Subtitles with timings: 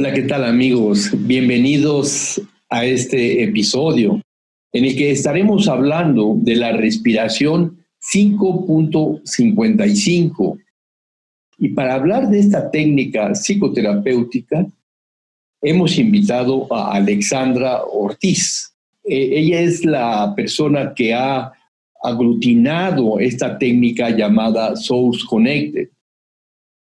[0.00, 1.10] Hola, ¿qué tal amigos?
[1.12, 2.40] Bienvenidos
[2.70, 4.22] a este episodio
[4.72, 10.58] en el que estaremos hablando de la respiración 5.55.
[11.58, 14.66] Y para hablar de esta técnica psicoterapéutica,
[15.60, 18.72] hemos invitado a Alexandra Ortiz.
[19.04, 21.52] Eh, ella es la persona que ha
[22.02, 25.90] aglutinado esta técnica llamada Source Connected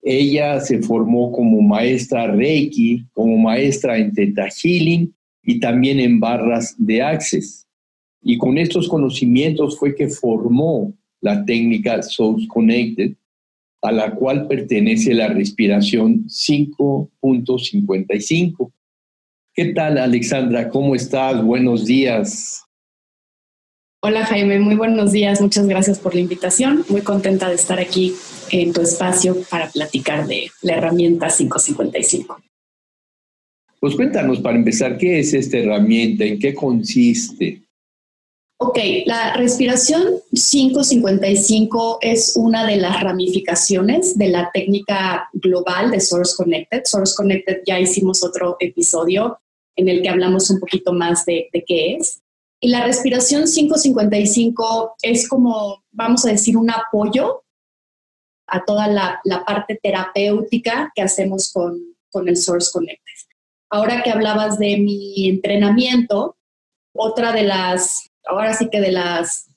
[0.02, 5.14] ella se formó como maestra Reiki, como maestra en Theta Healing
[5.44, 7.68] y también en barras de Access.
[8.20, 13.12] Y con estos conocimientos fue que formó la técnica Source Connected,
[13.80, 18.72] a la cual pertenece la respiración 5.55.
[19.54, 20.68] ¿Qué tal, Alexandra?
[20.68, 21.44] ¿Cómo estás?
[21.44, 22.64] Buenos días.
[24.04, 25.40] Hola Jaime, muy buenos días.
[25.40, 26.84] Muchas gracias por la invitación.
[26.88, 28.12] Muy contenta de estar aquí
[28.52, 32.40] en tu espacio para platicar de la herramienta 555.
[33.80, 36.24] Pues cuéntanos para empezar, ¿qué es esta herramienta?
[36.24, 37.62] ¿En qué consiste?
[38.58, 46.34] Ok, la respiración 555 es una de las ramificaciones de la técnica global de Source
[46.36, 46.82] Connected.
[46.84, 49.40] Source Connected ya hicimos otro episodio
[49.74, 52.20] en el que hablamos un poquito más de, de qué es.
[52.60, 57.42] Y la respiración 555 es como, vamos a decir, un apoyo
[58.46, 63.12] a toda la, parte terapéutica que hacemos con, con el Source Connected.
[63.70, 66.36] Ahora que hablabas de mi entrenamiento,
[66.94, 69.48] otra de las, ahora sí que de las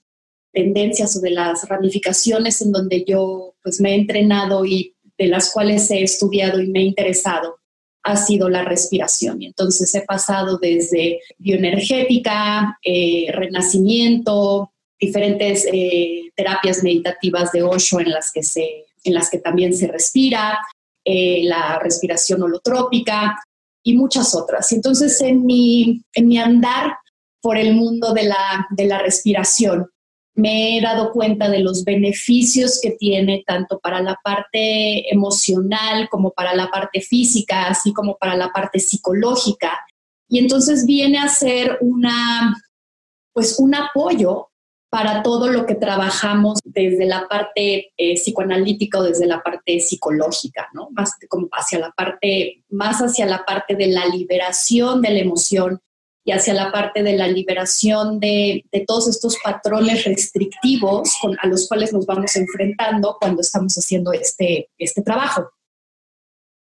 [0.54, 5.52] tendencias o de las ramificaciones en donde yo pues me he entrenado y de las
[5.52, 7.60] cuales he estudiado y me he interesado
[8.06, 9.42] ha sido la respiración.
[9.42, 18.12] Y entonces he pasado desde bioenergética, eh, renacimiento, diferentes eh, terapias meditativas de Osho en
[18.12, 20.60] las que, se, en las que también se respira,
[21.04, 23.38] eh, la respiración holotrópica
[23.84, 24.72] y muchas otras.
[24.72, 26.98] Entonces, en mi, en mi andar
[27.42, 29.90] por el mundo de la, de la respiración,
[30.34, 36.32] me he dado cuenta de los beneficios que tiene tanto para la parte emocional como
[36.32, 39.80] para la parte física, así como para la parte psicológica.
[40.28, 42.58] Y entonces viene a ser una,
[43.34, 44.50] pues un apoyo
[44.90, 50.70] para todo lo que trabajamos desde la parte eh, psicoanalítica o desde la parte psicológica,
[50.74, 50.90] ¿no?
[50.92, 55.82] Más como hacia la parte, más hacia la parte de la liberación de la emoción
[56.24, 61.94] y hacia la parte de la liberación de, todos estos patrones restrictivos a los cuales
[61.94, 65.52] nos vamos enfrentando cuando estamos haciendo este, este trabajo.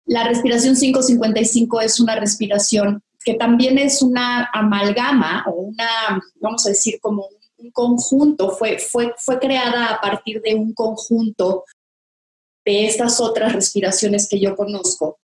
[0.04, 6.70] La respiración 555 es una respiración que también es una amalgama o una, vamos a
[6.70, 11.64] decir, como un conjunto, fue, fue, fue creada a partir de un conjunto
[12.64, 15.18] de estas otras respiraciones que yo conozco,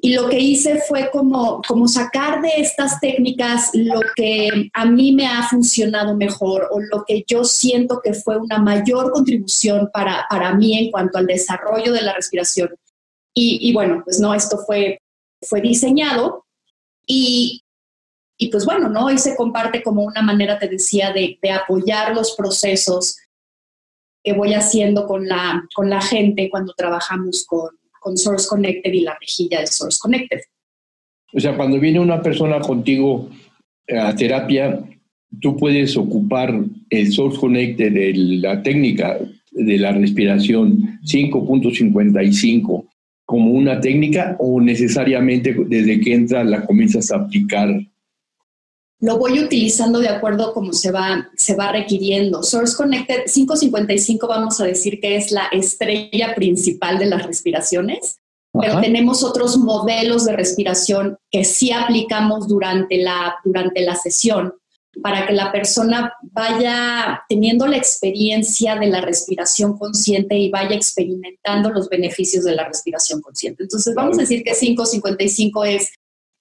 [0.00, 5.12] y lo que hice fue como, como sacar de estas técnicas lo que a mí
[5.12, 10.24] me ha funcionado mejor o lo que yo siento que fue una mayor contribución para,
[10.30, 12.70] para mí en cuanto al desarrollo de la respiración.
[13.34, 15.00] Y, bueno, pues no, esto fue,
[15.42, 16.44] fue diseñado
[17.06, 17.62] y,
[18.38, 19.10] y pues bueno, ¿no?
[19.10, 23.18] Y se comparte como una manera, te decía, de, de apoyar los procesos
[24.22, 29.00] que voy haciendo con la, con la gente cuando trabajamos con, con Source Connected y
[29.00, 30.40] la rejilla de Source Connected.
[31.32, 33.28] O sea, cuando viene una persona contigo
[33.88, 34.80] a terapia,
[35.40, 36.54] tú puedes ocupar
[36.90, 39.18] el Source Connected, de la técnica
[39.50, 42.86] de la respiración 5.55
[43.24, 47.68] como una técnica o necesariamente desde que entras la comienzas a aplicar
[49.00, 52.42] lo voy utilizando de acuerdo a cómo se va, se va requiriendo.
[52.42, 58.18] Source Connected 555 vamos a decir que es la estrella principal de las respiraciones,
[58.52, 64.54] pero tenemos otros modelos de respiración que sí aplicamos durante la, durante la sesión
[65.00, 71.70] para que la persona vaya teniendo la experiencia de la respiración consciente y vaya experimentando
[71.70, 73.62] los beneficios de la respiración consciente.
[73.62, 75.92] Entonces, vamos a decir que 555 es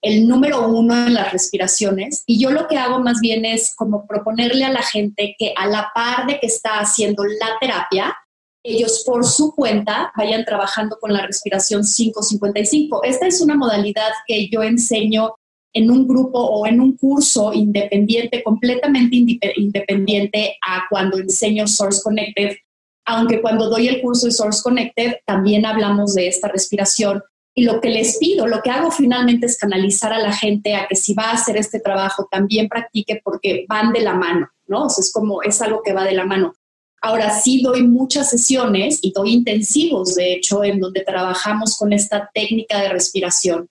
[0.01, 4.05] el número uno en las respiraciones y yo lo que hago más bien es como
[4.05, 8.15] proponerle a la gente que a la par de que está haciendo la terapia,
[8.63, 13.03] ellos por su cuenta vayan trabajando con la respiración 555.
[13.03, 15.35] Esta es una modalidad que yo enseño
[15.73, 19.15] en un grupo o en un curso independiente, completamente
[19.55, 22.57] independiente a cuando enseño Source Connected,
[23.05, 27.23] aunque cuando doy el curso de Source Connected también hablamos de esta respiración.
[27.57, 30.88] Y lo que les pido, lo que hago finalmente es canalizar a la gente a
[30.88, 34.86] que si va a hacer este trabajo también practique porque van de la mano, ¿no?
[34.86, 36.54] O sea, es como, es algo que va de la mano.
[37.01, 42.30] Ahora sí doy muchas sesiones y doy intensivos, de hecho, en donde trabajamos con esta
[42.31, 43.68] técnica de respiración.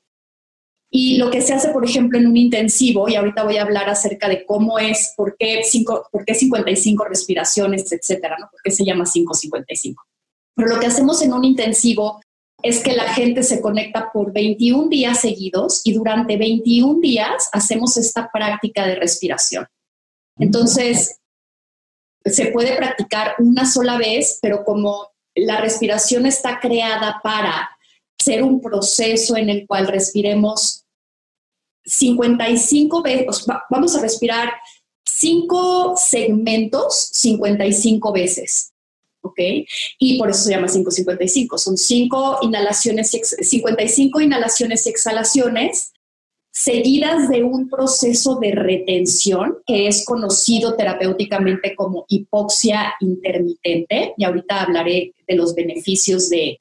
[0.90, 3.88] Y lo que se hace, por ejemplo, en un intensivo, y ahorita voy a hablar
[3.88, 8.48] acerca de cómo es, por qué, cinco, por qué 55 respiraciones, etcétera, ¿no?
[8.50, 10.02] ¿Por qué se llama 555?
[10.56, 12.18] Pero lo que hacemos en un intensivo
[12.62, 17.96] es que la gente se conecta por 21 días seguidos y durante 21 días hacemos
[17.96, 19.66] esta práctica de respiración.
[20.38, 21.20] Entonces,
[22.24, 27.70] se puede practicar una sola vez, pero como la respiración está creada para
[28.18, 30.84] ser un proceso en el cual respiremos
[31.84, 34.52] 55 veces, vamos a respirar
[35.04, 38.72] cinco segmentos 55 veces.
[39.26, 39.38] ¿Ok?
[39.98, 41.58] Y por eso se llama 555.
[41.58, 45.92] Son cinco inhalaciones, 55 inhalaciones y exhalaciones
[46.56, 54.14] seguidas de un proceso de retención que es conocido terapéuticamente como hipoxia intermitente.
[54.16, 56.56] Y ahorita hablaré de los beneficios de,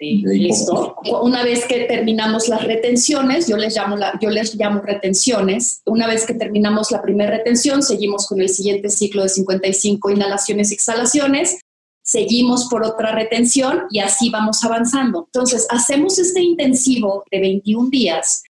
[0.49, 0.97] esto.
[1.21, 6.25] Una vez que terminamos las retenciones, yo les, llamo yo les llamo retenciones, una vez
[6.25, 11.59] que terminamos la primera retención, seguimos con el siguiente ciclo de 55 inhalaciones y exhalaciones.
[12.05, 15.25] Seguimos por otra retención y así vamos avanzando.
[15.25, 18.43] Entonces, hacemos este intensivo de 21 días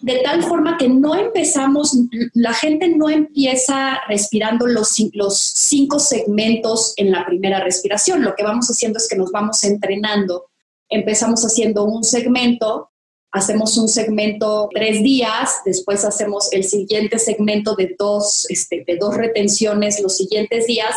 [0.00, 1.94] de tal forma que no empezamos,
[2.32, 8.22] la gente no empieza respirando los, cinco segmentos en la primera respiración.
[8.22, 10.46] Lo que vamos haciendo es que nos vamos entrenando.
[10.88, 12.90] Empezamos haciendo un segmento,
[13.30, 19.14] hacemos un segmento tres días, después hacemos el siguiente segmento de dos, este, de dos
[19.16, 20.96] retenciones los siguientes días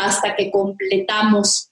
[0.00, 1.70] hasta que completamos.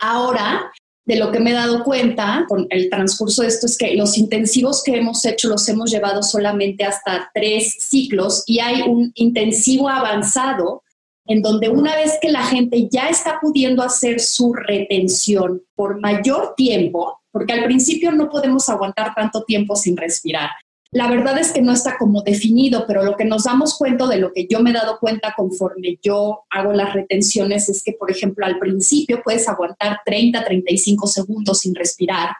[0.00, 0.70] Ahora
[1.08, 4.18] de lo que me he dado cuenta con el transcurso de esto es que los
[4.18, 9.88] intensivos que hemos hecho los hemos llevado solamente hasta tres ciclos y hay un intensivo
[9.88, 10.82] avanzado
[11.24, 16.52] en donde una vez que la gente ya está pudiendo hacer su retención por mayor
[16.58, 20.50] tiempo, porque al principio no podemos aguantar tanto tiempo sin respirar,
[20.90, 24.16] la verdad es que no está como definido, pero lo que nos damos cuenta de
[24.16, 28.10] lo que yo me he dado cuenta conforme yo hago las retenciones es que, por
[28.10, 32.30] ejemplo, al principio puedes aguantar 30, 35 segundos sin respirar.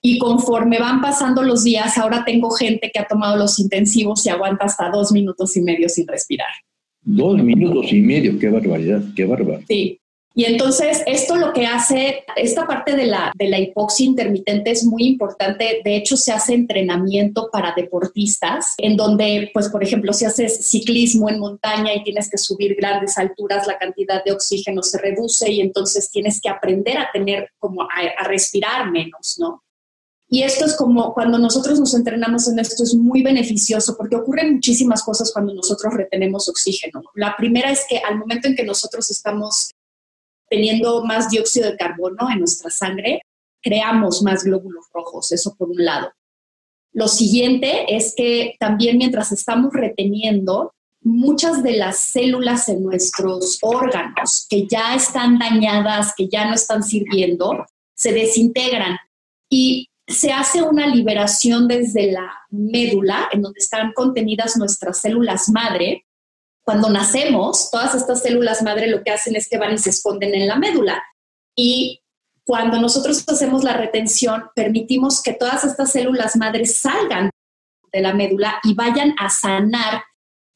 [0.00, 4.30] Y conforme van pasando los días, ahora tengo gente que ha tomado los intensivos y
[4.30, 6.52] aguanta hasta dos minutos y medio sin respirar.
[7.02, 9.66] Dos minutos y medio, qué barbaridad, qué barbaridad.
[9.68, 10.00] Sí,
[10.36, 14.84] y entonces esto lo que hace, esta parte de la, de la hipoxia intermitente es
[14.84, 15.80] muy importante.
[15.84, 21.30] De hecho, se hace entrenamiento para deportistas, en donde, pues, por ejemplo, si haces ciclismo
[21.30, 25.60] en montaña y tienes que subir grandes alturas, la cantidad de oxígeno se reduce y
[25.60, 27.86] entonces tienes que aprender a tener como a,
[28.18, 29.62] a respirar menos, ¿no?
[30.26, 34.54] Y esto es como cuando nosotros nos entrenamos en esto, es muy beneficioso porque ocurren
[34.54, 37.04] muchísimas cosas cuando nosotros retenemos oxígeno.
[37.14, 39.70] La primera es que al momento en que nosotros estamos
[40.48, 43.22] teniendo más dióxido de carbono en nuestra sangre,
[43.62, 46.12] creamos más glóbulos rojos, eso por un lado.
[46.92, 50.72] Lo siguiente es que también mientras estamos reteniendo,
[51.04, 56.82] muchas de las células en nuestros órganos que ya están dañadas, que ya no están
[56.82, 58.96] sirviendo, se desintegran
[59.50, 66.03] y se hace una liberación desde la médula, en donde están contenidas nuestras células madre,
[66.64, 70.34] cuando nacemos, todas estas células madre lo que hacen es que van y se esconden
[70.34, 71.02] en la médula.
[71.54, 72.00] Y
[72.44, 77.30] cuando nosotros hacemos la retención, permitimos que todas estas células madres salgan
[77.92, 80.02] de la médula y vayan a sanar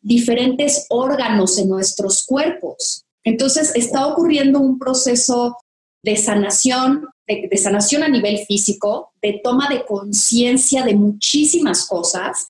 [0.01, 3.05] diferentes órganos en nuestros cuerpos.
[3.23, 5.57] Entonces está ocurriendo un proceso
[6.03, 12.49] de sanación, de, de sanación a nivel físico, de toma de conciencia de muchísimas cosas.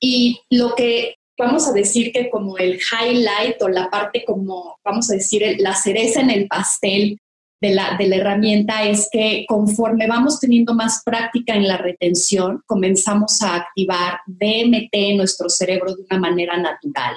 [0.00, 5.10] Y lo que vamos a decir que como el highlight o la parte como, vamos
[5.10, 7.18] a decir, la cereza en el pastel
[7.60, 12.62] de la, de la herramienta es que conforme vamos teniendo más práctica en la retención,
[12.66, 17.16] comenzamos a activar DMT en nuestro cerebro de una manera natural.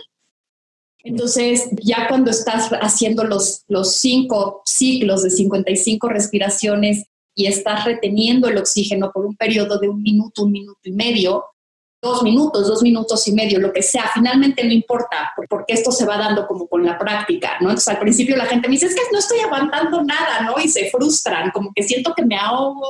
[1.03, 8.47] Entonces, ya cuando estás haciendo los, los cinco ciclos de 55 respiraciones y estás reteniendo
[8.47, 11.45] el oxígeno por un periodo de un minuto, un minuto y medio,
[12.01, 16.05] dos minutos, dos minutos y medio, lo que sea, finalmente no importa, porque esto se
[16.05, 17.69] va dando como con la práctica, ¿no?
[17.69, 20.55] Entonces al principio la gente me dice, es que no estoy aguantando nada, ¿no?
[20.61, 22.87] Y se frustran, como que siento que me ahogo,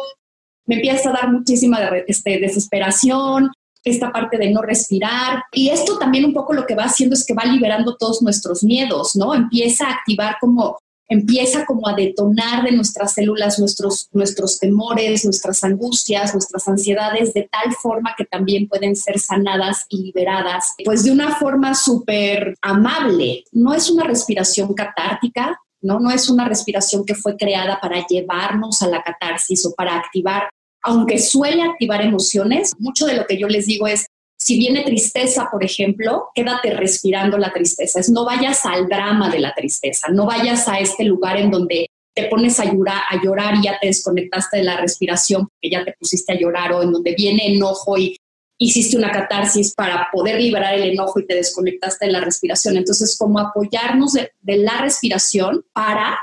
[0.66, 3.52] me empieza a dar muchísima este, desesperación,
[3.84, 5.44] esta parte de no respirar.
[5.52, 8.64] Y esto también un poco lo que va haciendo es que va liberando todos nuestros
[8.64, 9.34] miedos, ¿no?
[9.34, 10.78] Empieza a activar como
[11.12, 17.50] empieza como a detonar de nuestras células nuestros, nuestros temores, nuestras angustias, nuestras ansiedades, de
[17.52, 23.44] tal forma que también pueden ser sanadas y liberadas, pues de una forma súper amable.
[23.52, 26.00] No es una respiración catártica, ¿no?
[26.00, 30.50] No es una respiración que fue creada para llevarnos a la catarsis o para activar,
[30.82, 34.06] aunque suele activar emociones, mucho de lo que yo les digo es,
[34.44, 38.00] si viene tristeza, por ejemplo, quédate respirando la tristeza.
[38.00, 41.92] Es no vayas al drama de la tristeza, no vayas a este lugar en donde
[42.16, 45.86] te pones a llorar, a llorar y ya te desconectaste de la respiración porque ya
[45.86, 48.18] te pusiste a llorar o en donde viene enojo y
[48.58, 52.78] hiciste una catarsis para poder liberar el enojo y te desconectaste de la respiración.
[52.78, 56.18] Entonces, como apoyarnos de, de la respiración para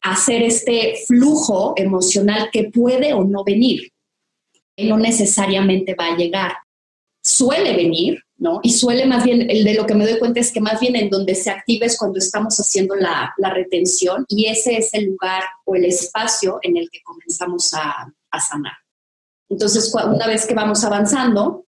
[0.00, 3.92] hacer este flujo emocional que puede o no venir.
[4.76, 6.52] No necesariamente va a llegar
[7.26, 8.60] suele venir, ¿no?
[8.62, 10.94] Y suele más bien, el de lo que me doy cuenta es que más bien
[10.94, 15.42] en donde se activa es cuando estamos haciendo la, retención y ese es el lugar
[15.64, 18.74] o el espacio en el que comenzamos a, a sanar.
[19.48, 21.66] Entonces, una vez que vamos avanzando,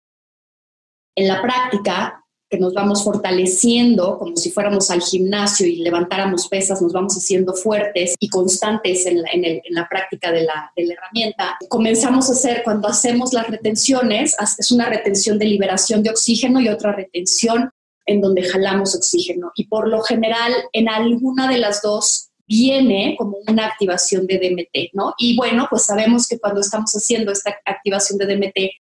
[1.16, 2.23] en la práctica
[2.58, 8.14] nos vamos fortaleciendo como si fuéramos al gimnasio y levantáramos pesas, nos vamos haciendo fuertes
[8.18, 9.22] y constantes en
[9.70, 11.56] la, práctica de la, de la, herramienta.
[11.68, 16.68] Comenzamos a hacer, cuando hacemos las retenciones, es una retención de liberación de oxígeno y
[16.68, 17.70] otra retención
[18.06, 19.52] en donde jalamos oxígeno.
[19.54, 24.90] Y por lo general, en alguna de las dos viene como una activación de DMT,
[24.92, 25.14] ¿no?
[25.18, 28.83] Y bueno, pues sabemos que cuando estamos haciendo esta activación de DMT,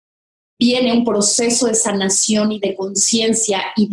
[0.60, 3.88] viene un proceso de sanación y de conciencia y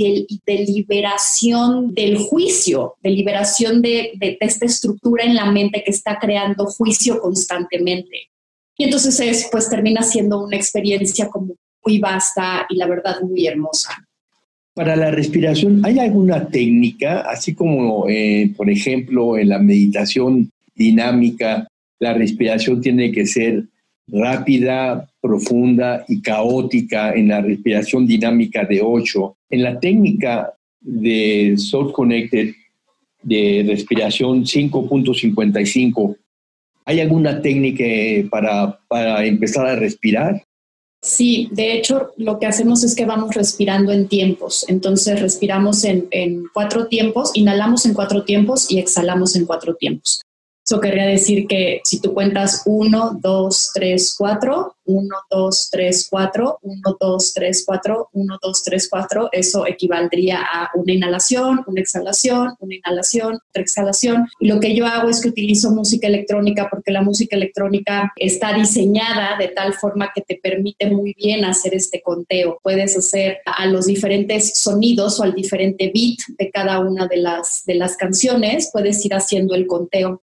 [0.44, 6.18] de, liberación del juicio, de liberación de, de, esta estructura en la mente que está
[6.18, 8.30] creando juicio constantemente.
[8.76, 11.54] Y entonces es, pues termina siendo una experiencia como
[11.85, 13.90] muy vasta y la verdad muy hermosa.
[14.75, 21.66] Para la respiración, ¿hay alguna técnica, así como, eh, por ejemplo, en la meditación dinámica,
[21.99, 23.64] la respiración tiene que ser
[24.09, 29.37] rápida, profunda y caótica en la respiración dinámica de 8.
[29.51, 32.55] En la técnica de Soul Connected
[33.23, 36.17] de respiración 5.55,
[36.85, 37.85] ¿hay alguna técnica
[38.31, 40.45] para, para empezar a respirar?
[41.03, 44.65] Sí, de hecho lo que hacemos es que vamos respirando en tiempos.
[44.69, 50.25] Entonces respiramos en, en, cuatro tiempos, inhalamos en cuatro tiempos y exhalamos en cuatro tiempos.
[50.68, 56.58] Eso querría decir que si tú cuentas 1, 2, 3, 4, 1, 2, 3, 4,
[56.61, 62.54] 1, 2, 3, 4, 1, 2, 3, 4, eso equivaldría a una inhalación, una exhalación,
[62.58, 64.26] una inhalación, otra exhalación.
[64.40, 68.52] Y lo que yo hago es que utilizo música electrónica porque la música electrónica está
[68.52, 72.58] diseñada de tal forma que te permite muy bien hacer este conteo.
[72.64, 77.62] Puedes hacer a los diferentes sonidos o al diferente beat de cada una de las,
[77.66, 80.23] de las canciones, puedes ir haciendo el conteo.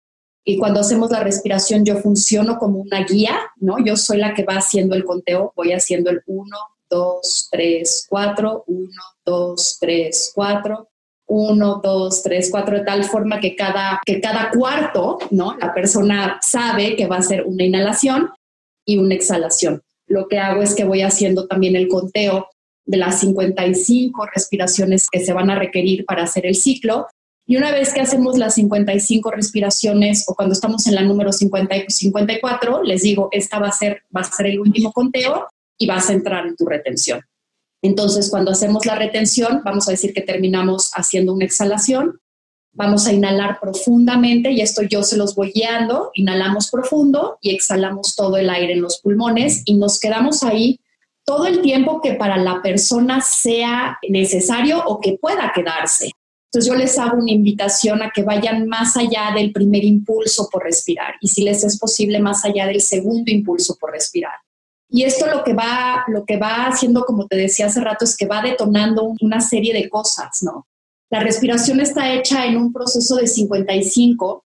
[0.49, 3.83] Y cuando hacemos la respiración, yo funciono como una guía, ¿no?
[3.83, 6.55] Yo soy la que va haciendo el conteo, voy haciendo el 1,
[6.89, 8.89] 2, 3, 4, 1,
[9.25, 10.89] 2, 3, 4.
[11.29, 15.57] 1, 2, 3, 4, de tal forma que cada, que cada cuarto, ¿no?
[15.57, 18.29] La persona sabe que va a ser una inhalación
[18.85, 19.81] y una exhalación.
[20.07, 22.47] Lo que hago es que voy haciendo también el conteo
[22.85, 27.07] de las 55 respiraciones que se van a requerir para hacer el ciclo
[27.49, 31.77] y una vez que hacemos las 55 respiraciones o cuando estamos en la número 50
[31.77, 35.87] y 54, les digo, esta va a ser, va a ser el último conteo y
[35.87, 37.21] vas a entrar en tu retención.
[37.81, 42.19] Entonces, cuando hacemos la retención, vamos a decir que terminamos haciendo una exhalación,
[42.73, 48.17] vamos a inhalar profundamente y esto yo se los voy guiando, inhalamos profundo y exhalamos
[48.17, 50.81] todo el aire en los pulmones y nos quedamos ahí
[51.23, 56.11] todo el tiempo que para la persona sea necesario o que pueda quedarse.
[56.47, 60.63] Entonces yo les hago una invitación a que vayan más allá del primer impulso por
[60.63, 64.33] respirar y si les es posible más allá del segundo impulso por respirar.
[64.89, 68.15] Y esto lo que va lo que va haciendo, como te decía hace rato, es
[68.15, 70.67] que va detonando una serie de cosas, ¿no?
[71.09, 74.45] La respiración está hecha en un proceso de 55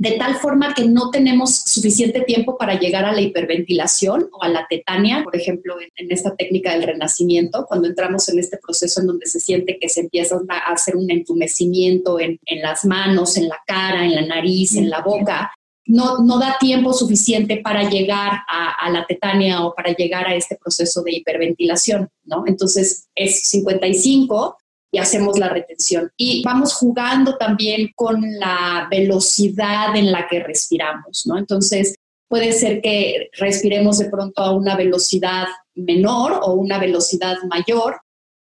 [0.00, 4.48] de tal forma que no tenemos suficiente tiempo para llegar a la hiperventilación o a
[4.48, 9.08] la tetania, por ejemplo, en, esta técnica del renacimiento, cuando entramos en este proceso en
[9.08, 13.48] donde se siente que se empieza a hacer un entumecimiento en, en las manos, en
[13.48, 15.52] la cara, en la nariz, en la boca.
[15.84, 20.56] no, no da tiempo suficiente para llegar a, la tetania o para llegar a este
[20.56, 22.44] proceso de hiperventilación, ¿no?
[22.46, 24.56] Entonces es 55
[24.92, 26.10] y hacemos la retención.
[26.16, 31.38] Y vamos jugando también con la velocidad en la que respiramos, ¿no?
[31.38, 31.94] Entonces
[32.28, 38.00] puede ser que respiremos de pronto a una velocidad menor o una velocidad mayor,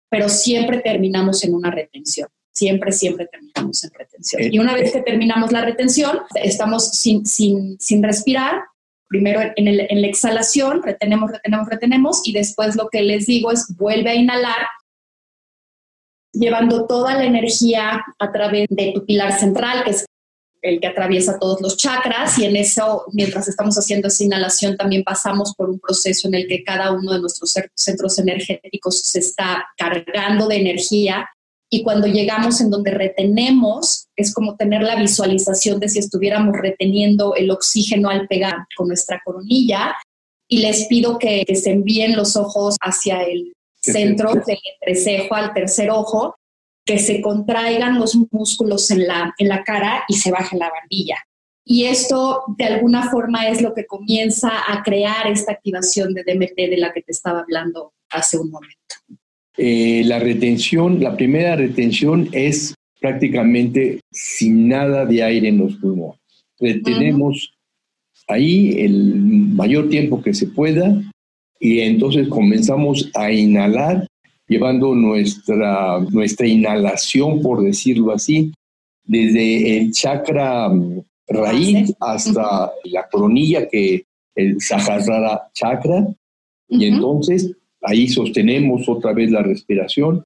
[0.08, 4.42] pero siempre terminamos en una retención siempre, siempre terminamos en retención.
[4.42, 8.62] Eh, y una vez que terminamos la retención, estamos sin, sin, sin respirar.
[9.08, 13.52] Primero en, el, en la exhalación, retenemos, retenemos, retenemos, y después lo que les digo
[13.52, 14.66] es vuelve a inhalar,
[16.38, 20.06] llevando toda la energía a través de tu pilar central, que es
[20.62, 25.04] el que atraviesa todos los chakras y en eso, mientras estamos haciendo esa inhalación, también
[25.04, 29.66] pasamos por un proceso en el que cada uno de nuestros centros energéticos se está
[29.76, 31.28] cargando de energía
[31.68, 37.34] y cuando llegamos en donde retenemos, es como tener la visualización de si estuviéramos reteniendo
[37.34, 39.96] el oxígeno al pegar con nuestra coronilla.
[40.48, 45.90] Y les pido que, se envíen los ojos hacia el centro del entrecejo al tercer
[45.90, 46.36] ojo,
[46.84, 51.16] que se contraigan los músculos en la, en la cara y se baje la barbilla.
[51.64, 56.56] Y esto de alguna forma es lo que comienza a crear esta activación de DMT
[56.56, 58.94] de la que te estaba hablando hace un momento.
[59.56, 66.20] Eh, la retención, la primera retención es prácticamente sin nada de aire en los pulmones.
[66.60, 67.52] Retenemos
[68.28, 71.02] ahí el mayor tiempo que se pueda
[71.60, 74.06] y entonces comenzamos a inhalar,
[74.48, 78.52] llevando nuestra, nuestra inhalación, por decirlo así,
[79.04, 86.06] desde el chakra mm, raíz hasta la coronilla, que el Sahasrara chakra,
[86.68, 87.56] y entonces
[87.88, 90.24] Ahí sostenemos otra vez la respiración,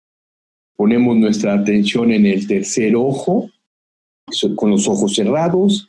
[0.77, 3.51] ponemos nuestra atención en el tercer ojo,
[4.57, 5.87] con los ojos cerrados,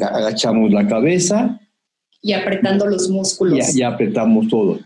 [0.00, 1.60] agachamos la cabeza.
[2.22, 3.74] Y apretando los músculos.
[3.74, 4.80] Ya, apretamos todo.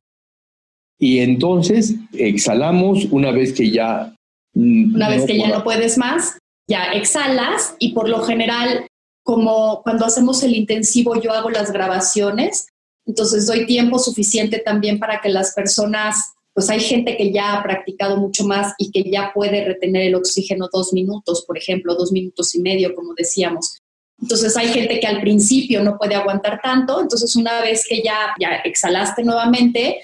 [0.99, 4.14] Y entonces exhalamos una vez que ya...
[4.55, 6.38] Mm, una vez que ya no puedes más,
[6.69, 8.87] ya exhalas y por lo general,
[9.23, 12.69] como cuando hacemos el intensivo, yo hago las grabaciones,
[13.07, 17.62] entonces doy tiempo suficiente también para que las personas, pues hay gente que ya ha
[17.62, 22.12] practicado mucho más y que ya puede retener el oxígeno dos minutos, por ejemplo, dos
[22.12, 23.79] minutos y medio, como decíamos.
[24.20, 28.35] Entonces hay gente que al principio no puede aguantar tanto, entonces una vez que ya,
[28.40, 30.03] ya exhalaste nuevamente,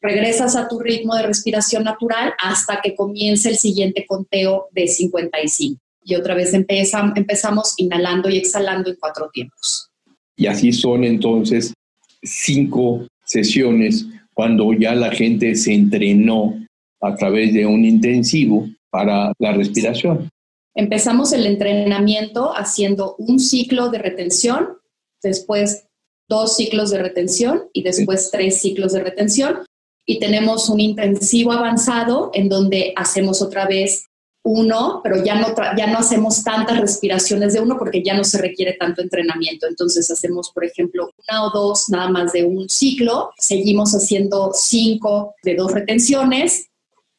[0.00, 5.80] regresas a tu ritmo de respiración natural hasta que comience el siguiente conteo de 55.
[6.04, 9.90] Y otra vez empezamos inhalando y exhalando en cuatro tiempos.
[10.36, 11.74] Y así son entonces
[12.22, 16.54] cinco sesiones cuando ya la gente se entrenó
[17.00, 20.30] a través de un intensivo para la respiración.
[20.78, 24.78] Empezamos el entrenamiento haciendo un ciclo de retención,
[25.20, 25.88] después
[26.28, 29.66] dos ciclos de retención y después tres ciclos de retención.
[30.06, 34.04] Y tenemos un intensivo avanzado en donde hacemos otra vez
[34.44, 38.38] uno, pero ya no, ya no hacemos tantas respiraciones de uno porque ya no se
[38.38, 39.66] requiere tanto entrenamiento.
[39.66, 45.34] Entonces hacemos, por ejemplo, una o dos nada más de un ciclo, seguimos haciendo cinco
[45.42, 46.67] de dos retenciones,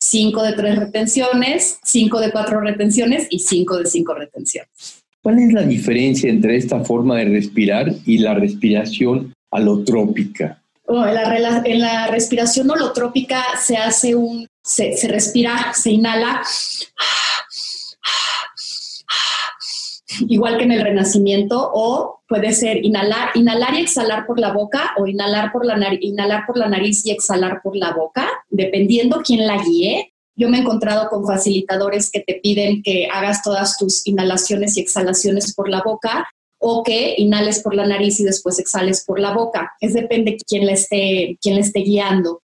[0.10, 4.70] cinco de tres retenciones, cinco de cuatro retenciones y cinco de cinco retenciones.
[5.22, 10.62] ¿Cuál es la diferencia entre esta forma de respirar y la respiración alotrópica?
[10.88, 16.42] en, la, en la respiración holotrópica se hace un, se, se respira, se inhala,
[20.28, 24.92] igual que en el renacimiento, o puede ser inhalar, inhalar y exhalar por la boca,
[24.98, 29.22] o inhalar por la, nariz, inhalar por la nariz y exhalar por la boca, dependiendo
[29.24, 30.14] quién la guíe.
[30.36, 34.82] Yo me he encontrado con facilitadores que te piden que hagas todas tus inhalaciones y
[34.82, 36.28] exhalaciones por la boca
[36.60, 39.74] o que inhales por la nariz y después exhales por la boca.
[39.80, 42.42] Es depende de quién le esté, quién le esté guiando.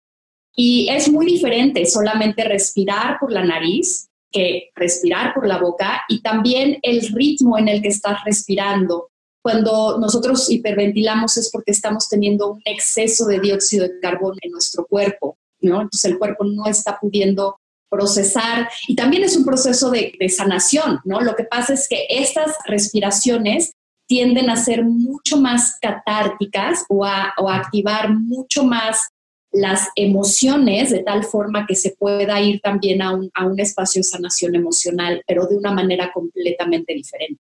[0.56, 6.22] Y es muy diferente solamente respirar por la nariz que respirar por la boca y
[6.22, 9.10] también el ritmo en el que estás respirando.
[9.42, 14.86] Cuando nosotros hiperventilamos es porque estamos teniendo un exceso de dióxido de carbono en nuestro
[14.86, 15.82] cuerpo, ¿no?
[15.82, 17.58] Entonces el cuerpo no está pudiendo
[17.94, 21.22] procesar y también es un proceso de, sanación, ¿no?
[21.22, 23.74] Lo que pasa es que estas respiraciones
[24.08, 29.10] tienden a ser mucho más catárticas o a, activar mucho más
[29.54, 34.00] las emociones de tal forma que se pueda ir también a un, a un espacio
[34.00, 37.40] de sanación emocional, pero de una manera completamente diferente.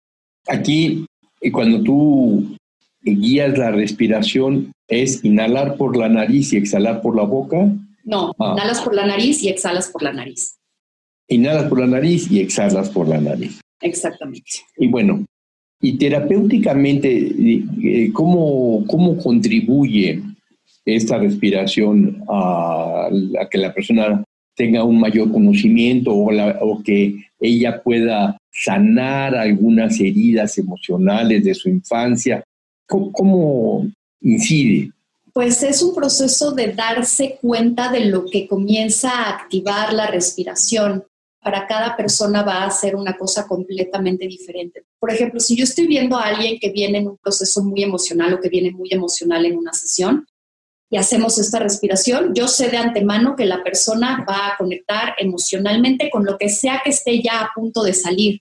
[0.49, 1.07] Aquí,
[1.41, 2.57] eh, cuando tú
[3.03, 7.71] guías la respiración, ¿es inhalar por la nariz y exhalar por la boca?
[8.05, 8.55] No, ah.
[8.57, 10.57] inhalas por la nariz y exhalas por la nariz.
[11.29, 13.61] Inhalas por la nariz y exhalas por la nariz.
[13.81, 14.51] Exactamente.
[14.77, 15.25] Y bueno,
[15.83, 20.23] Y terapéuticamente, eh, ¿cómo, cómo contribuye
[20.85, 23.09] esta respiración a,
[23.51, 30.59] que la persona tenga un mayor conocimiento o, o, que ella pueda sanar algunas heridas
[30.59, 32.43] emocionales de su infancia.
[32.87, 33.87] ¿Cómo,
[34.21, 34.91] incide?
[35.33, 41.05] Pues es un proceso de darse cuenta de lo que comienza a activar la respiración.
[41.43, 44.83] Para cada persona va a ser una cosa completamente diferente.
[44.99, 48.35] Por ejemplo, si yo estoy viendo a alguien que viene en un proceso muy emocional
[48.35, 50.27] o que viene muy emocional en una sesión,
[50.91, 56.11] y hacemos esta respiración, yo sé de antemano que la persona va a conectar emocionalmente
[56.11, 58.41] con lo que sea que esté ya a punto de salir.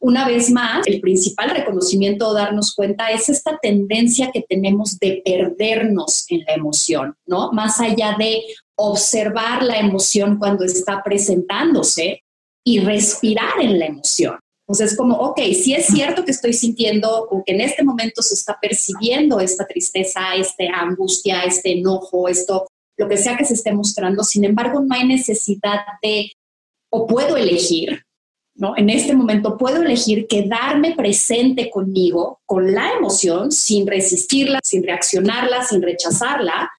[0.00, 5.22] Una vez más, el principal reconocimiento o darnos cuenta es esta tendencia que tenemos de
[5.24, 7.50] perdernos en la emoción, ¿no?
[7.52, 8.42] Más allá de
[8.76, 12.22] observar la emoción cuando está presentándose
[12.64, 14.38] y respirar en la emoción.
[14.68, 18.20] Entonces, es como, ok, si es cierto que estoy sintiendo o que en este momento
[18.20, 22.66] se está percibiendo esta tristeza, esta angustia, este enojo, esto,
[22.98, 26.32] lo que sea que se esté mostrando, sin embargo, no hay necesidad de,
[26.90, 28.02] o puedo elegir,
[28.56, 28.76] ¿no?
[28.76, 35.64] En este momento puedo elegir quedarme presente conmigo, con la emoción, sin resistirla, sin reaccionarla,
[35.64, 36.70] sin rechazarla,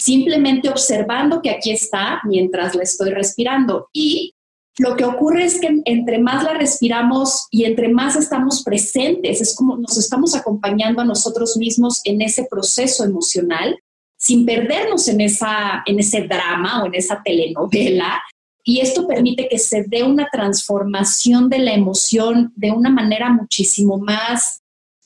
[0.00, 3.88] simplemente observando que aquí está mientras la estoy respirando.
[3.92, 4.32] Y
[4.78, 9.54] lo que ocurre es que entre más la respiramos y entre más estamos presentes, es
[9.54, 13.78] como nos estamos acompañando a nosotros mismos en ese proceso emocional,
[14.16, 18.22] sin perdernos en, esa, en ese drama o en esa telenovela.
[18.64, 23.98] Y esto permite que se dé una transformación de la emoción de una manera muchísimo
[23.98, 24.62] más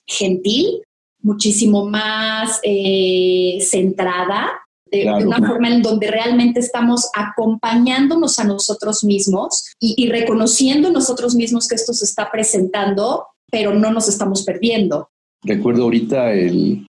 [0.07, 0.83] gentil,
[1.23, 4.53] muchísimo más eh, centrada
[4.91, 11.67] de, una forma en donde realmente estamos acompañándonos a nosotros mismos y, reconociendo nosotros mismos
[11.69, 15.09] que esto se está presentando, pero no nos estamos perdiendo.
[15.43, 16.87] Recuerdo ahorita el,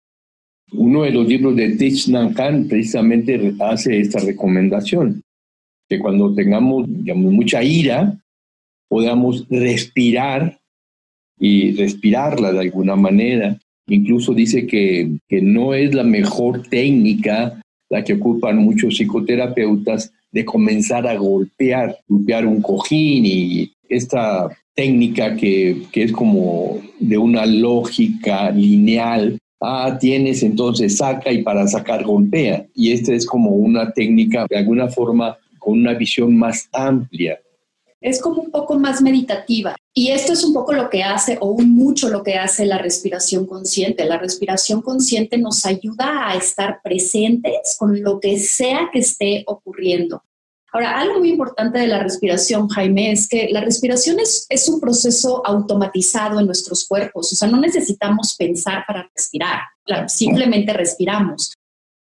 [0.74, 5.22] uno de los libros de Thich Nhat Hanh precisamente hace esta recomendación,
[5.90, 8.18] que cuando tengamos digamos, mucha ira,
[8.90, 10.60] podamos respirar
[11.40, 13.58] y respirarla de alguna manera.
[13.90, 20.46] Incluso dice que, que no es la mejor técnica la que ocupan muchos psicoterapeutas, de
[20.46, 27.46] comenzar a golpear, golpear un cojín y esta técnica que, que es como de una
[27.46, 29.40] lógica lineal.
[29.60, 32.66] Ah, tienes, entonces saca y para sacar golpea.
[32.76, 37.40] Y esta es como una técnica de alguna forma con una visión más amplia
[38.02, 39.76] es como un poco más meditativa.
[39.94, 42.78] Y esto es un poco lo que hace, o un mucho lo que hace la
[42.78, 44.06] respiración consciente.
[44.06, 50.24] La respiración consciente nos ayuda a estar presentes con lo que sea que esté ocurriendo.
[50.74, 54.80] Ahora, algo muy importante de la respiración, Jaime, es que la respiración es, es un
[54.80, 57.32] proceso automatizado en nuestros cuerpos.
[57.34, 59.62] O sea, no necesitamos pensar para respirar.
[60.08, 61.54] simplemente respiramos.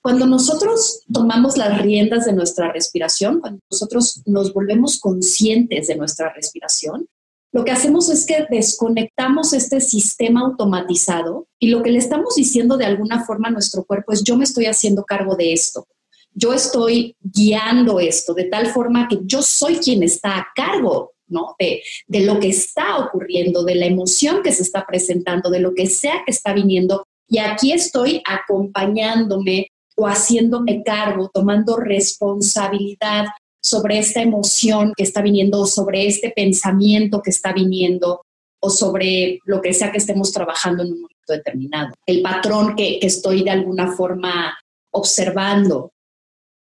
[0.03, 6.33] Cuando nosotros tomamos las riendas de nuestra respiración, cuando nosotros nos volvemos conscientes de nuestra
[6.33, 7.07] respiración,
[7.53, 12.77] lo que hacemos es que desconectamos este sistema automatizado y lo que le estamos diciendo
[12.77, 15.87] de alguna forma a nuestro cuerpo es yo me estoy haciendo cargo de esto,
[16.33, 21.57] yo estoy guiando esto de tal forma que yo soy quien está a cargo ¿no?
[21.59, 25.75] De, de lo que está ocurriendo, de la emoción que se está presentando, de lo
[25.75, 27.07] que sea que está viniendo.
[27.27, 33.27] Y aquí estoy acompañándome, o haciéndome cargo, tomando responsabilidad
[33.63, 38.23] sobre esta emoción que está viniendo o sobre este pensamiento que está viniendo
[38.61, 41.95] o sobre lo que sea que estemos trabajando en un momento determinado.
[42.07, 44.57] El patrón que, estoy de alguna forma
[44.93, 45.93] observando.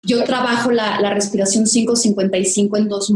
[0.03, 3.13] Yo trabajo la, la respiración 555 en dos,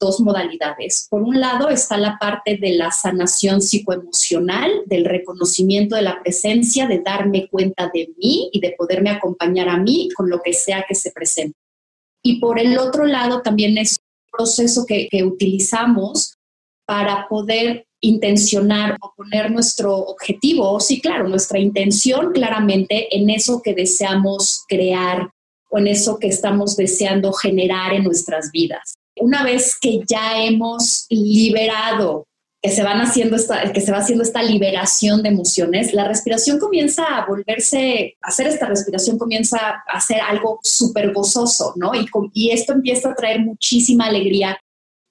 [0.00, 1.06] dos modalidades.
[1.08, 6.88] Por un lado está la parte de la sanación psicoemocional, del reconocimiento de la presencia,
[6.88, 10.84] de darme cuenta de mí y de poderme acompañar a mí con lo que sea
[10.88, 11.56] que se presente.
[12.22, 16.34] Y por el otro lado también es un proceso que, utilizamos
[16.86, 23.74] para poder intencionar o poner nuestro objetivo, sí, claro, nuestra intención claramente en eso que
[23.74, 25.30] deseamos crear
[25.70, 31.06] o en eso que estamos deseando generar en nuestras vidas una vez que ya hemos
[31.08, 32.26] liberado,
[32.62, 36.58] que se, van haciendo esta, que se va haciendo esta liberación de emociones, la respiración
[36.58, 41.94] comienza a volverse, hacer esta respiración comienza a ser algo súper gozoso, ¿no?
[41.94, 44.58] Y, y esto empieza a traer muchísima alegría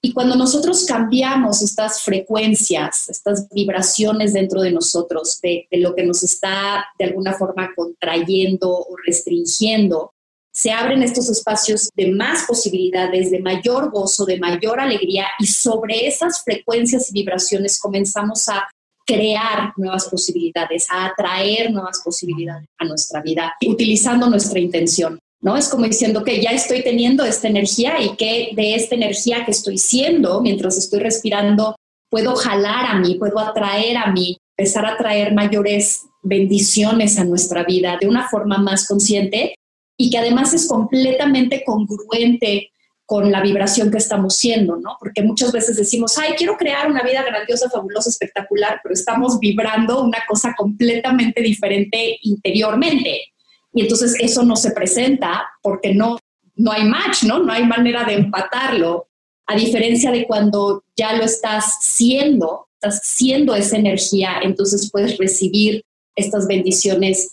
[0.01, 6.05] y cuando nosotros cambiamos estas frecuencias, estas vibraciones dentro de nosotros, de, de, lo que
[6.05, 10.13] nos está de alguna forma contrayendo o restringiendo,
[10.51, 16.07] se abren estos espacios de más posibilidades, de mayor gozo, de mayor alegría y sobre
[16.07, 18.67] esas frecuencias y vibraciones comenzamos a
[19.05, 25.19] crear nuevas posibilidades, a atraer nuevas posibilidades a nuestra vida, utilizando nuestra intención.
[25.41, 25.55] ¿No?
[25.55, 29.51] Es como diciendo que ya estoy teniendo esta energía y que de esta energía que
[29.51, 31.77] estoy siendo mientras estoy respirando,
[32.09, 37.63] puedo jalar a mí, puedo atraer a mí, empezar a traer mayores bendiciones a nuestra
[37.63, 39.55] vida de una forma más consciente
[40.01, 42.71] y que además es completamente congruente
[43.05, 44.95] con la vibración que estamos siendo, ¿no?
[44.97, 50.01] Porque muchas veces decimos, ay, quiero crear una vida grandiosa, fabulosa, espectacular, pero estamos vibrando
[50.01, 53.33] una cosa completamente diferente interiormente.
[53.73, 56.17] Y entonces eso no se presenta porque no,
[56.55, 57.39] no hay match, ¿no?
[57.39, 59.09] No hay manera de empatarlo.
[59.47, 65.83] A diferencia de cuando ya lo estás siendo, estás siendo esa energía, entonces puedes recibir
[66.15, 67.31] estas bendiciones,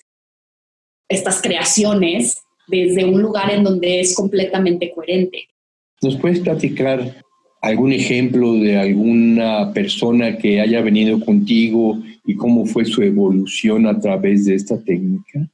[1.09, 5.49] estas creaciones desde un lugar en donde es completamente coherente.
[6.03, 7.23] ¿Nos puedes platicar
[7.63, 13.99] algún ejemplo de alguna persona que haya venido contigo y cómo fue su evolución a
[13.99, 15.49] través de esta técnica?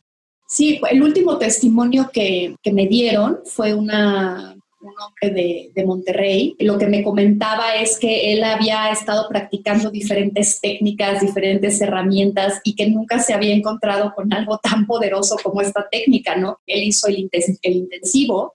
[0.49, 6.57] Sí, el último testimonio que, que me dieron fue una, un hombre de, Monterrey.
[6.59, 12.75] Lo que me comentaba es que él había estado practicando diferentes técnicas, diferentes herramientas y
[12.75, 16.61] que nunca se había encontrado con algo tan poderoso como esta técnica, ¿no?
[16.67, 17.19] Él hizo el
[17.63, 18.55] intensivo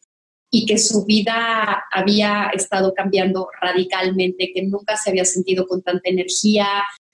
[0.50, 6.10] y que su vida había estado cambiando radicalmente, que nunca se había sentido con tanta
[6.10, 6.68] energía,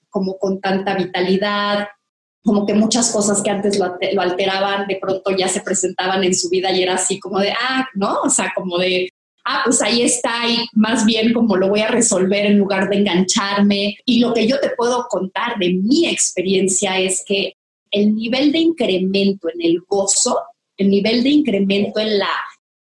[0.08, 1.88] como con tanta vitalidad,
[2.44, 3.86] como que muchas cosas que antes lo,
[4.20, 7.88] alteraban, de pronto ya se presentaban en su vida y era así como de, ah,
[7.94, 8.20] ¿no?
[8.20, 9.08] O sea, como de,
[9.46, 12.96] ah, pues ahí está y más bien como lo voy a resolver en lugar de
[12.96, 13.96] engancharme.
[14.04, 17.54] Y lo que yo te puedo contar de mi experiencia es que
[17.90, 20.38] el nivel de incremento en el gozo,
[20.76, 22.30] el nivel de incremento en la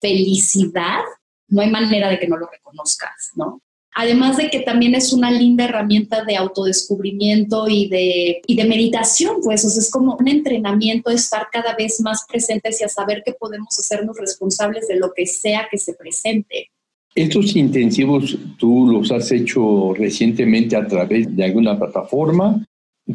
[0.01, 1.03] felicidad,
[1.49, 3.61] no hay manera de que no lo reconozcas, ¿no?
[3.95, 9.37] Además de que también es una linda herramienta de autodescubrimiento y de, y de meditación,
[9.43, 13.79] pues es como un entrenamiento estar cada vez más presentes y a saber que podemos
[13.79, 16.71] hacernos responsables de lo que sea que se presente.
[17.15, 22.65] Estos intensivos tú los has hecho recientemente a través de alguna plataforma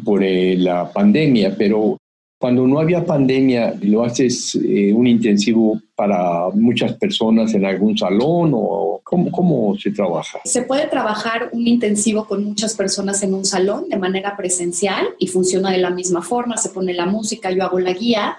[0.04, 1.98] por eh, la pandemia, pero
[2.38, 8.52] cuando no había pandemia, ¿lo haces eh, un intensivo para muchas personas en algún salón
[8.54, 10.38] o cómo, cómo se trabaja?
[10.44, 15.26] Se puede trabajar un intensivo con muchas personas en un salón de manera presencial y
[15.26, 16.56] funciona de la misma forma.
[16.56, 18.38] Se pone la música, yo hago la guía.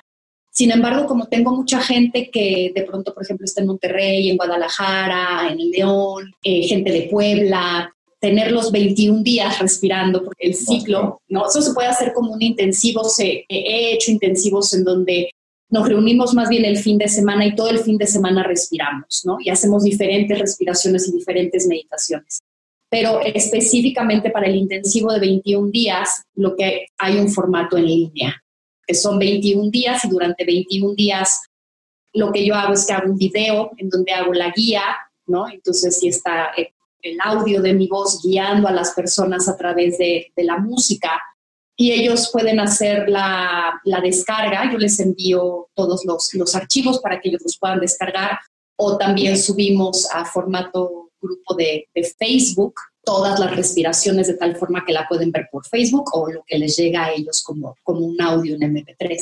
[0.49, 4.37] Sin embargo, como tengo mucha gente que de pronto, por ejemplo, está en Monterrey, en
[4.37, 11.21] Guadalajara, en León, eh, gente de Puebla, tener los 21 días respirando, porque el ciclo,
[11.27, 11.47] ¿no?
[11.47, 15.31] Eso se puede hacer como un intensivo, se, he hecho intensivos en donde
[15.69, 19.21] nos reunimos más bien el fin de semana y todo el fin de semana respiramos,
[19.23, 19.37] ¿no?
[19.39, 22.39] Y hacemos diferentes respiraciones y diferentes meditaciones.
[22.89, 28.43] Pero específicamente para el intensivo de 21 días, lo que hay un formato en línea,
[28.85, 31.41] que son 21 días y durante 21 días
[32.13, 34.81] lo que yo hago es que hago un video en donde hago la guía,
[35.27, 35.47] ¿no?
[35.47, 39.97] Entonces, si está eh, el audio de mi voz guiando a las personas a través
[39.97, 41.21] de, la música
[41.75, 44.71] y ellos pueden hacer la, descarga.
[44.71, 48.39] Yo les envío todos los, archivos para que ellos los puedan descargar
[48.77, 54.93] o también subimos a formato grupo de, Facebook todas las respiraciones de tal forma que
[54.93, 58.55] la pueden ver por Facebook o lo que les llega a ellos como, un audio
[58.55, 59.17] en MP3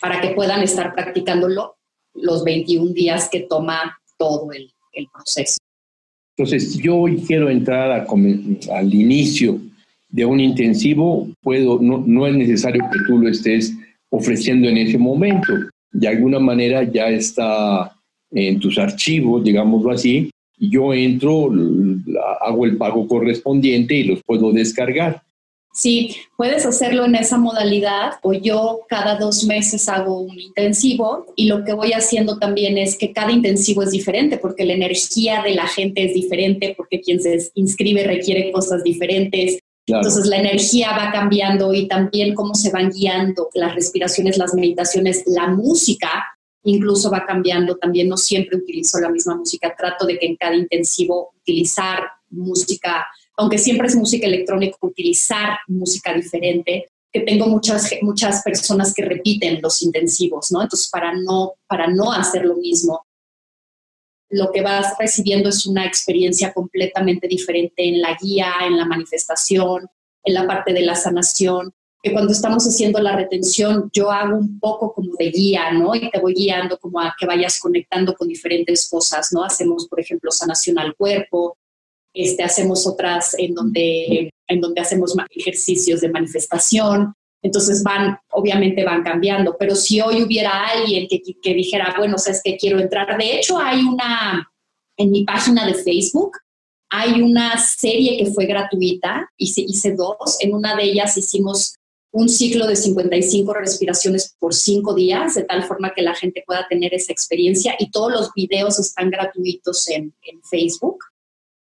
[0.00, 1.76] para que puedan estar practicándolo
[2.14, 4.72] los 21 días que toma todo el
[5.12, 5.63] proceso.
[6.36, 8.06] Entonces, si yo hoy quiero entrar
[8.72, 9.60] al inicio
[10.08, 13.76] de un intensivo, puedo, no, no es necesario que tú lo estés
[14.10, 15.52] ofreciendo en ese momento.
[15.92, 17.92] De alguna manera ya está
[18.32, 21.52] en tus archivos, digámoslo así, yo entro,
[22.40, 25.22] hago el pago correspondiente y los puedo descargar.
[25.76, 31.46] Sí, puedes hacerlo en esa modalidad o yo cada dos meses hago un intensivo y
[31.46, 35.54] lo que voy haciendo también es que cada intensivo es diferente porque la energía de
[35.54, 39.58] la gente es diferente, porque quien se inscribe requiere cosas diferentes.
[39.88, 45.24] Entonces la energía va cambiando y también cómo se van guiando las respiraciones, las meditaciones,
[45.26, 46.24] la música
[46.62, 47.76] incluso va cambiando.
[47.78, 53.04] También no siempre utilizo la misma música, trato de que en cada intensivo utilizar música
[53.36, 59.60] aunque siempre es música electrónica, utilizar música diferente, que tengo muchas, muchas personas que repiten
[59.62, 60.62] los intensivos, ¿no?
[60.62, 63.06] Entonces, para no, para no hacer lo mismo,
[64.30, 69.86] lo que vas recibiendo es una experiencia completamente diferente en la guía, en la manifestación,
[70.24, 74.58] en la parte de la sanación, que cuando estamos haciendo la retención, yo hago un
[74.58, 75.94] poco como de guía, ¿no?
[75.94, 79.42] Y te voy guiando como a que vayas conectando con diferentes cosas, ¿no?
[79.42, 81.56] Hacemos, por ejemplo, sanación al cuerpo,
[82.14, 87.14] este, hacemos otras en donde en donde hacemos ejercicios de manifestación.
[87.42, 92.40] Entonces van, obviamente van cambiando, pero si hoy hubiera alguien que, que dijera, bueno, sabes
[92.42, 94.50] que quiero entrar, de hecho hay una,
[94.96, 96.38] en mi página de Facebook,
[96.88, 101.74] hay una serie que fue gratuita, hice, hice dos, en una de ellas hicimos
[102.12, 106.66] un ciclo de 55 respiraciones por cinco días, de tal forma que la gente pueda
[106.68, 110.98] tener esa experiencia y todos los videos están gratuitos en, en Facebook.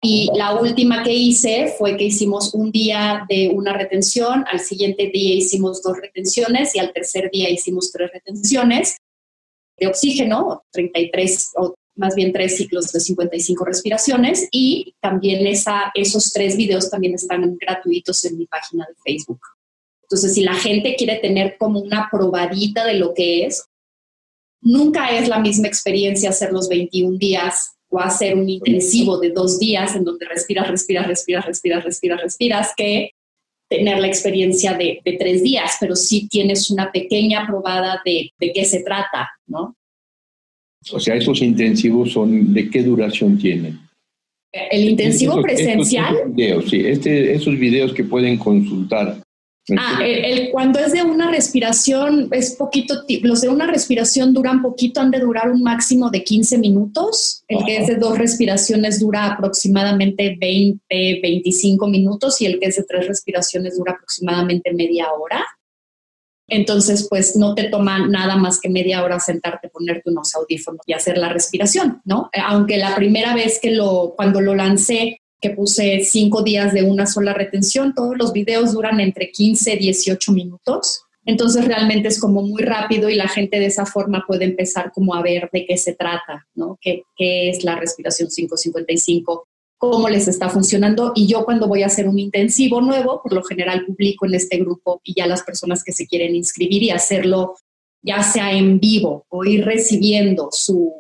[0.03, 5.11] Y la última que hice fue que hicimos un día de una retención, al siguiente
[5.13, 8.97] día hicimos dos retenciones y al tercer día hicimos tres retenciones
[9.77, 16.33] de oxígeno, 33 o más bien tres ciclos de 55 respiraciones y también esa, esos
[16.33, 19.41] tres videos también están gratuitos en mi página de Facebook.
[20.05, 23.67] Entonces, si la gente quiere tener como una probadita de lo que es,
[24.63, 29.59] nunca es la misma experiencia hacer los 21 días o hacer un intensivo de dos
[29.59, 33.11] días en donde respiras, respiras, respiras, respiras, respiras, respiras, que
[33.69, 38.65] tener la experiencia de, tres días, pero sí tienes una pequeña probada de, de qué
[38.65, 39.77] se trata, ¿no?
[40.93, 43.79] O sea, esos intensivos son, ¿de qué duración tienen?
[44.53, 46.17] El intensivo presencial.
[46.29, 49.23] videos, sí, este, esos videos que pueden consultar
[49.79, 55.01] Ah, el, cuando es de una respiración es poquito, los de una respiración duran poquito,
[55.01, 57.45] han de durar un máximo de 15 minutos.
[57.47, 62.77] El que es de dos respiraciones dura aproximadamente 20, 25 minutos y el que es
[62.77, 65.45] de tres respiraciones dura aproximadamente media hora.
[66.49, 70.93] Entonces, pues no te toma nada más que media hora sentarte, ponerte unos audífonos y
[70.93, 72.29] hacer la respiración, ¿no?
[72.45, 77.07] Aunque la primera vez que lo, cuando lo lancé, que puse cinco días de una
[77.07, 77.95] sola retención.
[77.95, 81.03] Todos los videos duran entre 15 y 18 minutos.
[81.25, 85.15] Entonces realmente es como muy rápido y la gente de esa forma puede empezar como
[85.15, 86.79] a ver de qué se trata, ¿no?
[86.81, 89.47] ¿Qué, qué es la respiración 555?
[89.81, 91.13] cómo les está funcionando.
[91.15, 94.59] Y yo cuando voy a hacer un intensivo nuevo, por lo general publico en este
[94.59, 97.55] grupo y ya las personas que se quieren inscribir y hacerlo
[98.03, 100.93] ya sea en vivo o ir recibiendo su,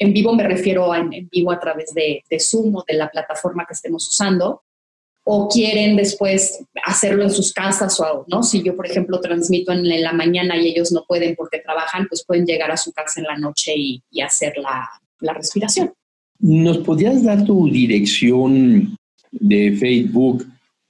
[0.00, 3.10] en vivo me refiero a en, vivo a través de, de, Zoom o de la
[3.10, 4.62] plataforma que estemos usando,
[5.24, 8.42] o quieren después hacerlo en sus casas o no.
[8.42, 12.24] Si yo, por ejemplo, transmito en la mañana y ellos no pueden porque trabajan, pues
[12.26, 14.88] pueden llegar a su casa en la noche y, y hacer la,
[15.20, 15.92] la respiración.
[16.38, 18.96] ¿Nos podrías dar tu dirección
[19.30, 20.46] de Facebook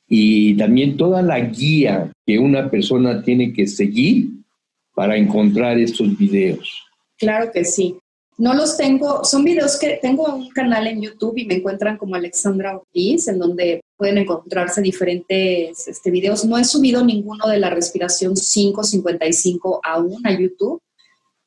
[0.09, 4.29] y también toda la guía que una persona tiene que seguir
[4.95, 6.87] para encontrar estos videos?
[7.19, 7.97] Claro que sí.
[8.41, 12.15] No los tengo, son videos que tengo un canal en YouTube y me encuentran como
[12.15, 16.47] Alexandra Ortiz, en donde pueden encontrarse diferentes este, videos.
[16.47, 20.81] No he subido ninguno de la respiración 555 aún a YouTube,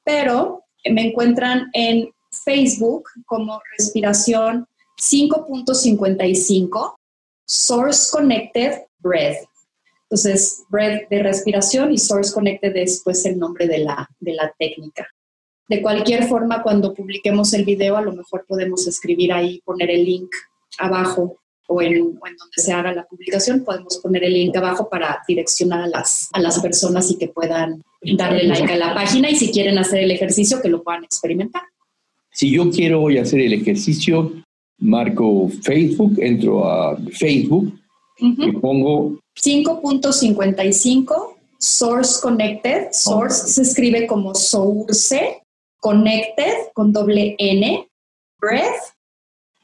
[0.03, 2.12] pero me encuentran en
[2.45, 4.67] Facebook como respiración
[5.01, 6.95] 5.55
[7.43, 9.47] Source Connected Breath.
[10.03, 14.53] Entonces, breath de respiración y Source Connected es pues el nombre de la, de la
[14.60, 15.08] técnica.
[15.67, 20.04] De cualquier forma, cuando publiquemos el video, a lo mejor podemos escribir ahí, poner el
[20.04, 20.30] link
[20.78, 25.82] abajo o en, donde se haga la publicación, podemos poner el link abajo para direccionar
[25.82, 27.82] a las, a las personas y que puedan
[28.17, 31.63] darle like a la página y si quieren hacer el ejercicio, que lo puedan experimentar.
[32.32, 34.34] Si yo quiero hoy hacer el ejercicio,
[34.80, 37.80] marco Facebook, entro a Facebook
[38.19, 42.88] y pongo 5.55 Source Connected.
[42.91, 45.42] Source se escribe como Source
[45.84, 47.89] Connected con doble N,
[48.39, 48.96] breath,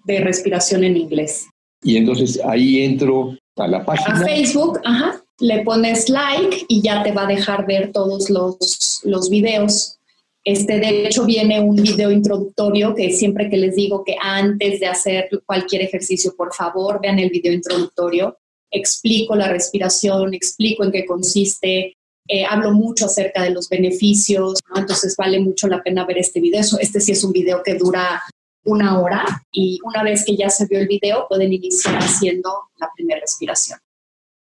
[0.03, 1.47] de respiración en inglés.
[1.81, 4.19] Y entonces ahí entro a la página.
[4.19, 8.99] A Facebook, ajá, le pones like y ya te va a dejar ver todos los,
[9.05, 9.97] los videos.
[10.43, 14.87] Este, de hecho, viene un video introductorio que siempre que les digo que antes de
[14.87, 18.37] hacer cualquier ejercicio, por favor, vean el video introductorio.
[18.69, 21.95] Explico la respiración, explico en qué consiste,
[22.31, 26.61] eh, hablo mucho acerca de los beneficios, entonces vale mucho la pena ver este video.
[26.79, 28.21] Este sí es un video que dura
[28.65, 32.87] una hora y una vez que ya se vio el video pueden iniciar haciendo la
[32.95, 33.79] primera respiración.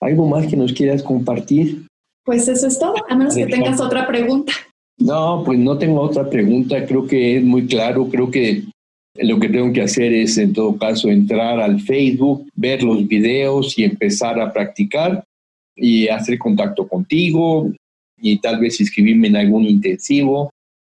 [0.00, 1.86] ¿Algo más que nos quieras compartir?
[2.24, 4.52] Pues eso es todo, a menos que tengas otra pregunta.
[4.98, 8.62] No, pues no tengo otra pregunta, creo que es muy claro, creo que
[9.16, 13.78] lo que tengo que hacer es, en todo caso, entrar al Facebook, ver los videos
[13.78, 15.24] y empezar a practicar
[15.74, 17.70] y hacer contacto contigo
[18.20, 20.50] y tal vez inscribirme en algún intensivo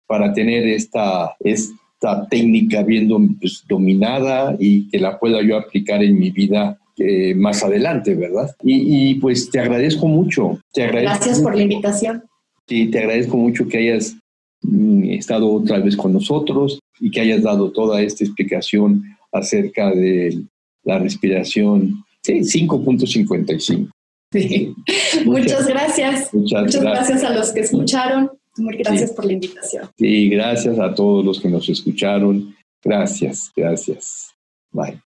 [0.07, 3.09] para tener esta, esta técnica bien
[3.39, 8.55] pues, dominada y que la pueda yo aplicar en mi vida eh, más adelante, ¿verdad?
[8.63, 10.59] Y, pues te agradezco mucho.
[10.73, 12.23] Te agradezco Gracias por la invitación.
[12.67, 14.15] Sí, te agradezco mucho que hayas
[14.61, 20.41] mm, estado otra vez con nosotros y que hayas dado toda esta explicación acerca de
[20.83, 23.89] la respiración sí, 5.55.
[24.31, 24.73] Sí.
[25.25, 26.33] Muchas, gracias.
[26.33, 27.23] Muchas, gracias.
[27.23, 28.31] a los que escucharon.
[28.57, 29.87] Muy gracias por la invitación.
[29.97, 32.55] Sí, gracias a todos los que nos escucharon.
[32.83, 34.33] Gracias, gracias.
[34.71, 35.06] Bye.